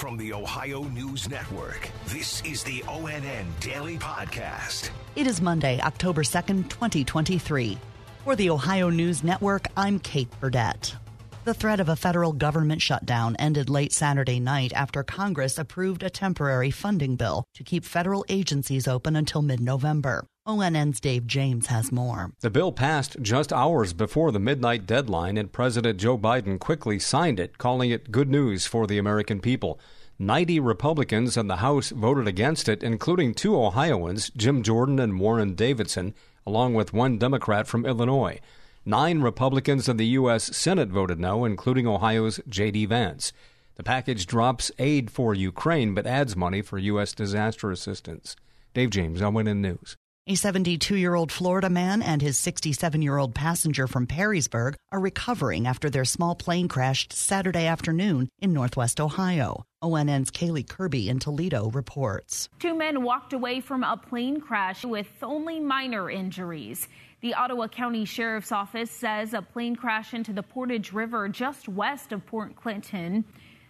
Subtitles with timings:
[0.00, 4.88] From the Ohio News Network, this is the ONN Daily Podcast.
[5.14, 7.76] It is Monday, October 2nd, 2023.
[8.24, 10.96] For the Ohio News Network, I'm Kate Burdett.
[11.44, 16.08] The threat of a federal government shutdown ended late Saturday night after Congress approved a
[16.08, 20.24] temporary funding bill to keep federal agencies open until mid November.
[20.46, 22.32] ONN's Dave James has more.
[22.40, 27.38] The bill passed just hours before the midnight deadline, and President Joe Biden quickly signed
[27.38, 29.78] it, calling it good news for the American people.
[30.18, 35.54] 90 Republicans in the House voted against it, including two Ohioans, Jim Jordan and Warren
[35.54, 36.14] Davidson,
[36.46, 38.40] along with one Democrat from Illinois.
[38.84, 40.56] Nine Republicans in the U.S.
[40.56, 42.86] Senate voted no, including Ohio's J.D.
[42.86, 43.32] Vance.
[43.74, 47.12] The package drops aid for Ukraine but adds money for U.S.
[47.12, 48.36] disaster assistance.
[48.72, 49.96] Dave James, ONN News.
[50.30, 55.00] A 72 year old Florida man and his 67 year old passenger from Perrysburg are
[55.00, 59.64] recovering after their small plane crashed Saturday afternoon in northwest Ohio.
[59.82, 62.48] ONN's Kaylee Kirby in Toledo reports.
[62.60, 66.86] Two men walked away from a plane crash with only minor injuries.
[67.22, 72.12] The Ottawa County Sheriff's Office says a plane crashed into the Portage River just west
[72.12, 73.24] of Port Clinton.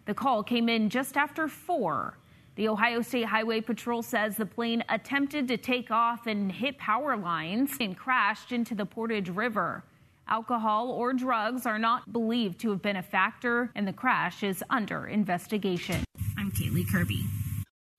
[0.05, 2.19] The call came in just after 4.
[2.56, 7.17] The Ohio State Highway Patrol says the plane attempted to take off and hit power
[7.17, 9.84] lines and crashed into the Portage River.
[10.29, 14.62] Alcohol or drugs are not believed to have been a factor, and the crash is
[14.69, 16.05] under investigation.
[16.37, 17.25] I'm Kaylee Kirby.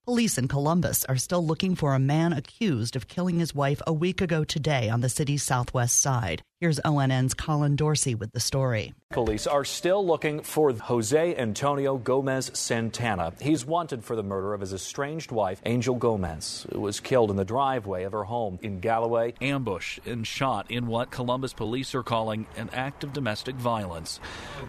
[0.04, 3.92] Police in Columbus are still looking for a man accused of killing his wife a
[3.92, 6.42] week ago today on the city's southwest side.
[6.62, 8.94] Here's ONN's Colin Dorsey with the story.
[9.10, 13.32] Police are still looking for Jose Antonio Gomez Santana.
[13.42, 17.36] He's wanted for the murder of his estranged wife, Angel Gomez, who was killed in
[17.36, 19.34] the driveway of her home in Galloway.
[19.42, 24.20] Ambush and shot in what Columbus police are calling an act of domestic violence.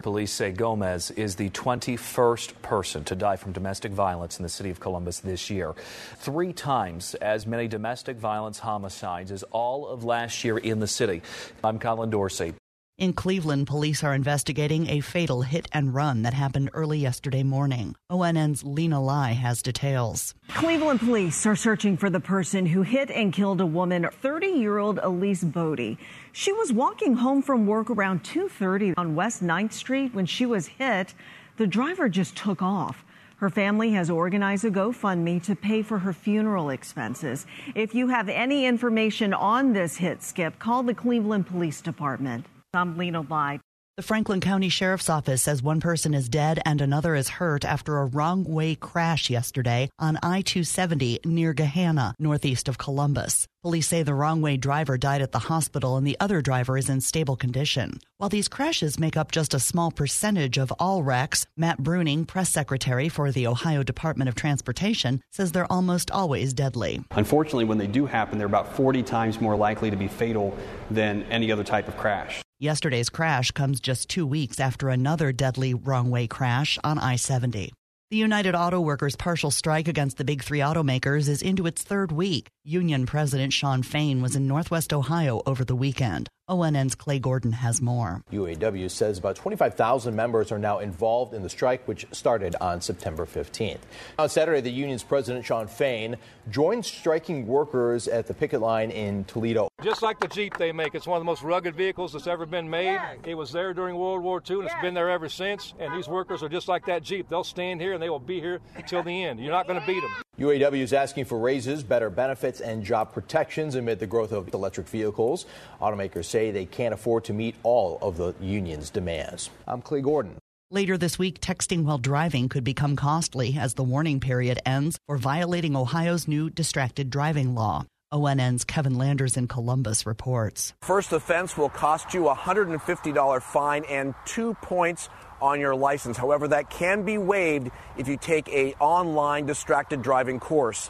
[0.01, 4.71] Police say Gomez is the 21st person to die from domestic violence in the city
[4.71, 5.75] of Columbus this year.
[6.17, 11.21] Three times as many domestic violence homicides as all of last year in the city.
[11.63, 12.53] I'm Colin Dorsey.
[12.97, 17.95] In Cleveland, police are investigating a fatal hit and run that happened early yesterday morning.
[18.09, 20.33] ONN's Lena Lai has details.
[20.47, 25.43] Cleveland police are searching for the person who hit and killed a woman, 30-year-old Elise
[25.43, 25.97] Bodie.
[26.31, 30.67] She was walking home from work around 2:30 on West 9th Street when she was
[30.67, 31.13] hit.
[31.57, 33.03] The driver just took off.
[33.37, 37.45] Her family has organized a GoFundMe to pay for her funeral expenses.
[37.75, 42.45] If you have any information on this hit skip, call the Cleveland Police Department.
[42.73, 43.59] I'm Lena Lai.
[43.95, 47.99] The Franklin County Sheriff's Office says one person is dead and another is hurt after
[47.99, 53.45] a wrong way crash yesterday on I 270 near Gahanna, northeast of Columbus.
[53.61, 56.89] Police say the wrong way driver died at the hospital and the other driver is
[56.89, 57.99] in stable condition.
[58.17, 62.49] While these crashes make up just a small percentage of all wrecks, Matt Bruning, press
[62.49, 67.03] secretary for the Ohio Department of Transportation, says they're almost always deadly.
[67.11, 70.57] Unfortunately, when they do happen, they're about 40 times more likely to be fatal
[70.89, 72.41] than any other type of crash.
[72.63, 77.73] Yesterday's crash comes just two weeks after another deadly wrong way crash on I 70.
[78.09, 82.13] The United Auto Workers partial strike against the big three automakers is into its third
[82.13, 82.47] week.
[82.63, 86.29] Union President Shawn Fain was in Northwest Ohio over the weekend.
[86.49, 88.21] ONN's Clay Gordon has more.
[88.31, 93.25] UAW says about 25,000 members are now involved in the strike, which started on September
[93.25, 93.79] 15th.
[94.19, 96.17] On Saturday, the union's president, Shawn Fain,
[96.49, 99.69] joined striking workers at the picket line in Toledo.
[99.81, 102.45] Just like the Jeep they make, it's one of the most rugged vehicles that's ever
[102.45, 102.99] been made.
[103.23, 105.73] It was there during World War II, and it's been there ever since.
[105.79, 107.29] And these workers are just like that Jeep.
[107.29, 109.39] They'll stand here and they will be here until the end.
[109.39, 110.22] You're not going to beat them.
[110.39, 114.87] UAW is asking for raises, better benefits, and job protections amid the growth of electric
[114.87, 115.45] vehicles.
[115.79, 119.51] Automakers say they can't afford to meet all of the union's demands.
[119.67, 120.39] I'm Clay Gordon.
[120.71, 125.17] Later this week, texting while driving could become costly as the warning period ends for
[125.17, 127.85] violating Ohio's new distracted driving law.
[128.11, 130.73] ONN's Kevin Landers in Columbus reports.
[130.81, 135.09] First offense will cost you a $150 fine and two points
[135.43, 136.17] on your license.
[136.17, 140.89] However, that can be waived if you take a online distracted driving course.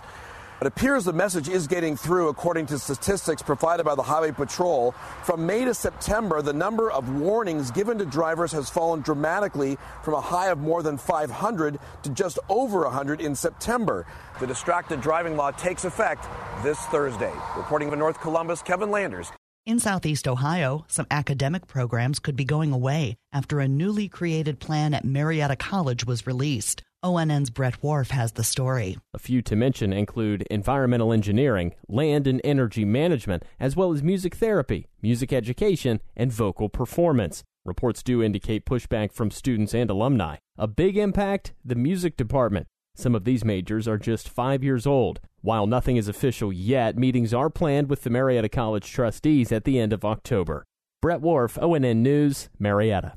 [0.62, 4.94] It appears the message is getting through according to statistics provided by the Highway Patrol.
[5.24, 10.14] From May to September, the number of warnings given to drivers has fallen dramatically from
[10.14, 14.06] a high of more than 500 to just over 100 in September.
[14.40, 16.26] The distracted driving law takes effect
[16.64, 17.34] this Thursday.
[17.58, 19.34] Reporting from North Columbus, Kevin Landers.
[19.66, 24.94] In Southeast Ohio, some academic programs could be going away after a newly created plan
[24.94, 26.84] at Marietta College was released.
[27.02, 28.98] ONN's Brett Wharf has the story.
[29.14, 34.36] A few to mention include environmental engineering, land and energy management, as well as music
[34.36, 37.42] therapy, music education, and vocal performance.
[37.64, 40.36] Reports do indicate pushback from students and alumni.
[40.58, 42.68] A big impact the music department.
[42.96, 45.20] Some of these majors are just five years old.
[45.42, 49.80] While nothing is official yet, meetings are planned with the Marietta College trustees at the
[49.80, 50.64] end of October.
[51.02, 53.14] Brett Wharf, ONN News, Marietta.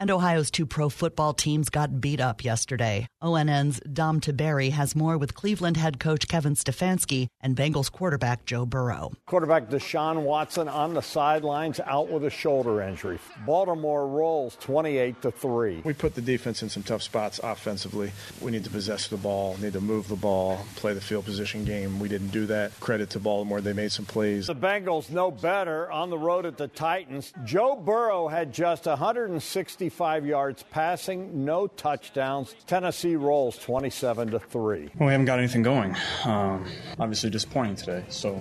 [0.00, 3.06] And Ohio's two pro football teams got beat up yesterday.
[3.22, 8.66] ONN's Dom Tiberi has more with Cleveland head coach Kevin Stefanski and Bengals quarterback Joe
[8.66, 9.12] Burrow.
[9.26, 13.20] Quarterback Deshaun Watson on the sidelines out with a shoulder injury.
[13.46, 15.82] Baltimore rolls 28 to 3.
[15.84, 18.10] We put the defense in some tough spots offensively.
[18.40, 21.64] We need to possess the ball, need to move the ball, play the field position
[21.64, 22.00] game.
[22.00, 22.78] We didn't do that.
[22.80, 24.48] Credit to Baltimore, they made some plays.
[24.48, 27.32] The Bengals know better on the road at the Titans.
[27.44, 32.54] Joe Burrow had just 160 65 yards passing, no touchdowns.
[32.66, 34.90] Tennessee rolls 27 to 3.
[34.98, 35.94] Well, we haven't got anything going.
[36.24, 36.64] Um,
[36.98, 38.40] obviously disappointing today, so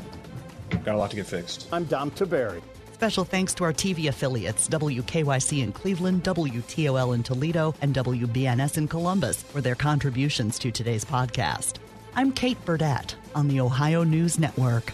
[0.86, 1.68] got a lot to get fixed.
[1.74, 2.62] I'm Dom Tiberi.
[2.94, 8.88] Special thanks to our TV affiliates WKYC in Cleveland, WTOL in Toledo, and WBNS in
[8.88, 11.74] Columbus for their contributions to today's podcast.
[12.16, 14.94] I'm Kate Burdett on the Ohio News Network.